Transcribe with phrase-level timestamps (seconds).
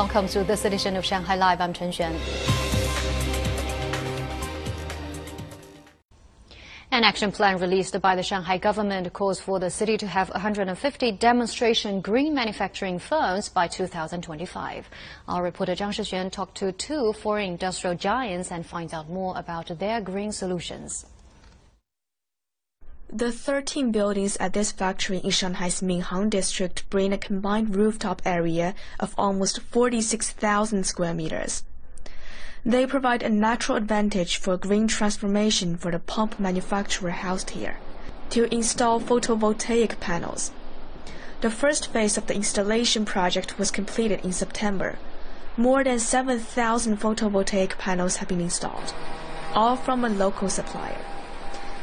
[0.00, 1.60] Welcome to this edition of Shanghai Live.
[1.60, 2.16] I'm Chen Xuan.
[6.90, 11.12] An action plan released by the Shanghai government calls for the city to have 150
[11.12, 14.88] demonstration green manufacturing firms by 2025.
[15.28, 19.66] Our reporter Zhang Shixuan talked to two foreign industrial giants and finds out more about
[19.78, 21.04] their green solutions.
[23.12, 28.72] The 13 buildings at this factory in Shanghai's Minhang district bring a combined rooftop area
[29.00, 31.64] of almost 46,000 square meters.
[32.64, 37.78] They provide a natural advantage for green transformation for the pump manufacturer housed here
[38.30, 40.52] to install photovoltaic panels.
[41.40, 45.00] The first phase of the installation project was completed in September.
[45.56, 48.94] More than 7,000 photovoltaic panels have been installed,
[49.52, 51.04] all from a local supplier.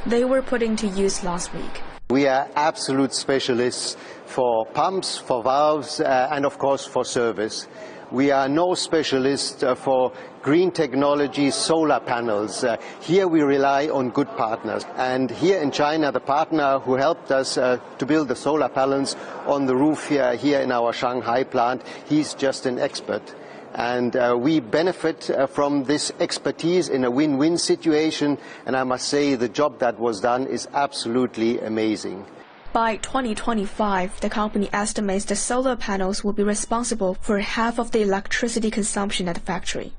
[0.07, 1.81] They were put into use last week.
[2.09, 7.67] We are absolute specialists for pumps, for valves, uh, and of course for service.
[8.09, 12.63] We are no specialist uh, for green technology solar panels.
[12.63, 14.85] Uh, here we rely on good partners.
[14.95, 19.17] And here in China, the partner who helped us uh, to build the solar panels
[19.45, 23.35] on the roof here, here in our Shanghai plant, he's just an expert.
[23.75, 28.37] And uh, we benefit uh, from this expertise in a win-win situation.
[28.65, 32.25] And I must say the job that was done is absolutely amazing.
[32.73, 38.01] By 2025, the company estimates the solar panels will be responsible for half of the
[38.01, 39.93] electricity consumption at the factory.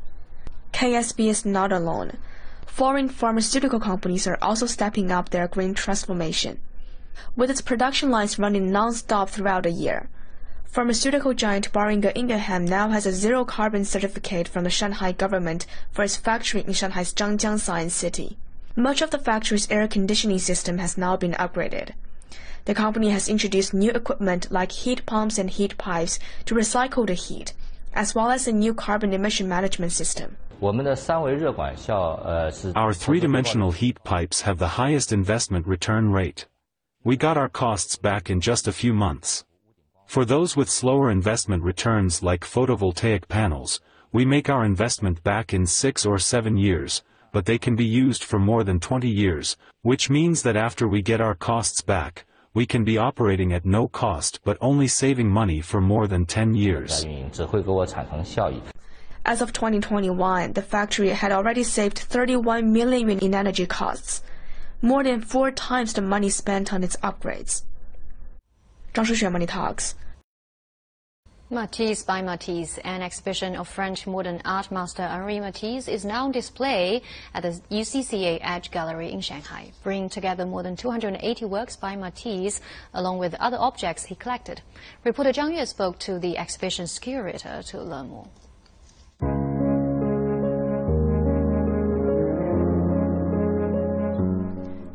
[0.72, 2.18] KSB is not alone.
[2.66, 6.60] Foreign pharmaceutical companies are also stepping up their green transformation.
[7.34, 10.08] With its production lines running non-stop throughout the year,
[10.68, 16.04] pharmaceutical giant Boehringer Ingelheim now has a zero carbon certificate from the Shanghai government for
[16.04, 18.36] its factory in Shanghai's Zhangjiang Science City.
[18.76, 21.92] Much of the factory's air conditioning system has now been upgraded.
[22.66, 27.14] The company has introduced new equipment like heat pumps and heat pipes to recycle the
[27.14, 27.54] heat,
[27.94, 30.36] as well as a new carbon emission management system.
[30.60, 30.82] Our
[32.92, 36.46] three-dimensional heat pipes have the highest investment return rate.
[37.04, 39.44] We got our costs back in just a few months.
[40.08, 43.78] For those with slower investment returns like photovoltaic panels,
[44.10, 48.24] we make our investment back in six or seven years, but they can be used
[48.24, 52.24] for more than 20 years, which means that after we get our costs back,
[52.54, 56.54] we can be operating at no cost but only saving money for more than 10
[56.54, 57.04] years.
[59.26, 64.22] As of 2021, the factory had already saved 31 million in energy costs,
[64.80, 67.64] more than four times the money spent on its upgrades.
[68.98, 69.94] 张诗旋 Money Talks.
[71.50, 76.32] Matisse by Matisse, an exhibition of French modern art master Henri Matisse, is now on
[76.32, 77.00] display
[77.32, 82.60] at the UCCA Edge Gallery in Shanghai, bringing together more than 280 works by Matisse,
[82.92, 84.62] along with other objects he collected.
[85.04, 88.26] Reporter Zhang Yue spoke to the exhibition's curator to learn more.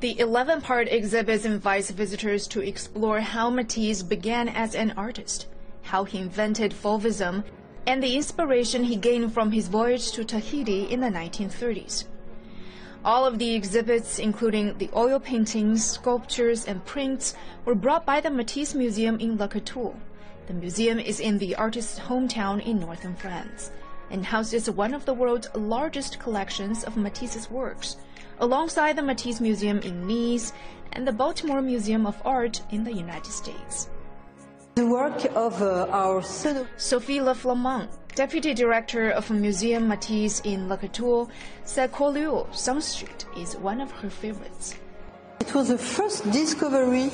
[0.03, 5.47] The 11 part exhibit invites visitors to explore how Matisse began as an artist
[5.83, 7.45] how he invented Fauvism,
[7.87, 12.03] and the inspiration he gained from his voyage to Tahiti in the 1930s.
[13.05, 17.33] All of the exhibits, including the oil paintings, sculptures, and prints,
[17.63, 19.95] were brought by the Matisse Museum in Le Cateau.
[20.47, 23.71] The museum is in the artist's hometown in northern France
[24.11, 27.95] and houses one of the world's largest collections of Matisse's works,
[28.43, 30.51] alongside the Matisse Museum in Nice
[30.91, 33.89] and the Baltimore Museum of Art in the United States.
[34.75, 41.29] The work of uh, our Sophie Laflamant, Deputy Director of Museum Matisse in Le Cateau,
[41.63, 44.75] said Collioure, Sun Street, is one of her favorites.
[45.39, 47.11] It was the first discovery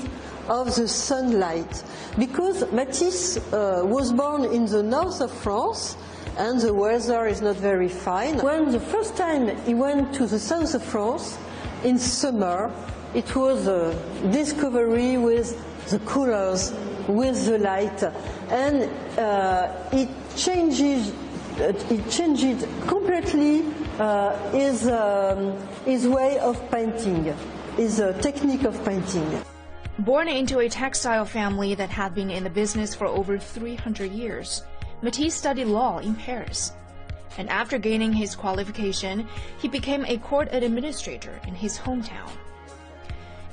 [0.47, 1.83] of the sunlight
[2.17, 5.95] because Matisse uh, was born in the north of France
[6.37, 8.37] and the weather is not very fine.
[8.39, 11.37] When the first time he went to the south of France
[11.83, 12.71] in summer,
[13.13, 13.93] it was a
[14.31, 15.57] discovery with
[15.89, 16.73] the colors
[17.07, 18.03] with the light,
[18.49, 21.11] and uh, it changes.
[21.59, 23.65] Uh, it changed completely
[23.99, 27.33] uh, his um, his way of painting,
[27.75, 29.27] his uh, technique of painting.
[29.99, 34.63] Born into a textile family that had been in the business for over 300 years,
[35.01, 36.73] Matisse studied law in Paris.
[37.37, 39.27] And after gaining his qualification,
[39.61, 42.29] he became a court administrator in his hometown.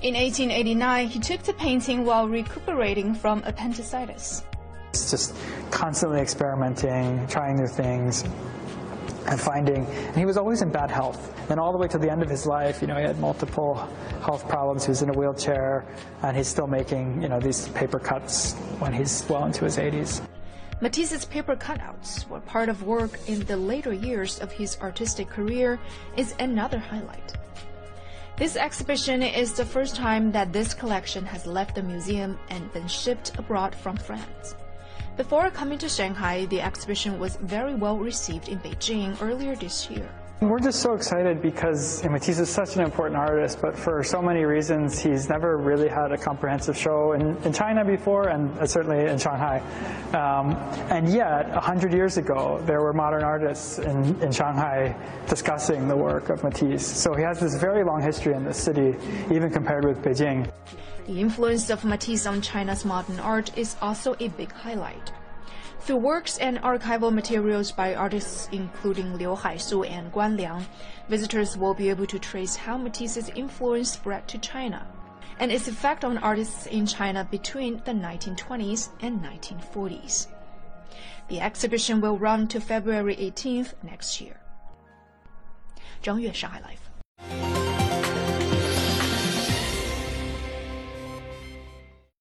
[0.02, 4.44] In 1889, he took to painting while recuperating from appendicitis.
[4.90, 5.37] It's just
[5.70, 8.25] constantly experimenting, trying new things,
[9.26, 9.87] and finding.
[9.87, 11.32] And he was always in bad health.
[11.50, 13.75] And all the way to the end of his life, you know, he had multiple
[14.22, 14.84] health problems.
[14.84, 15.84] He was in a wheelchair,
[16.22, 20.20] and he's still making, you know, these paper cuts when he's well into his 80s.
[20.78, 25.81] Matisse's paper cutouts were part of work in the later years of his artistic career
[26.19, 27.34] is another highlight.
[28.37, 32.88] This exhibition is the first time that this collection has left the museum and been
[32.88, 34.55] shipped abroad from France.
[35.17, 40.11] Before coming to Shanghai, the exhibition was very well received in Beijing earlier this year.
[40.42, 44.44] We're just so excited because Matisse is such an important artist, but for so many
[44.44, 49.16] reasons, he's never really had a comprehensive show in, in China before, and certainly in
[49.16, 49.62] Shanghai.
[50.12, 50.52] Um,
[50.90, 54.94] and yet, 100 years ago, there were modern artists in, in Shanghai
[55.26, 56.86] discussing the work of Matisse.
[56.86, 58.94] So he has this very long history in this city,
[59.32, 60.50] even compared with Beijing.
[61.06, 65.12] The influence of Matisse on China's modern art is also a big highlight.
[65.85, 70.65] Through works and archival materials by artists including Liu Haisu and Guan Liang,
[71.09, 74.85] visitors will be able to trace how Matisse's influence spread to China
[75.39, 80.27] and its effect on artists in China between the 1920s and 1940s.
[81.29, 84.38] The exhibition will run to February 18th next year.
[86.03, 86.84] 张悦，上海 Life。